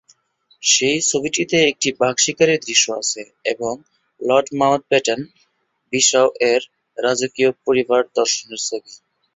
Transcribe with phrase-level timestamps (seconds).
[0.63, 3.21] সেই ছবিটিতে একটি বাঘ শিকারে দৃশ্য আছে
[3.45, 3.73] এবং
[4.21, 5.19] লর্ড মাউন্টব্যাটেন
[5.93, 6.61] বিসাউ এর
[6.97, 8.91] রাজকীয় পরিবার দর্শনের ছবি।